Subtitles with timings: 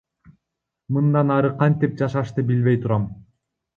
[0.95, 3.07] Мындан ары кантип жашашты билбей турам.